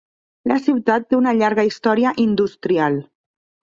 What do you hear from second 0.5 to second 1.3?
La ciutat té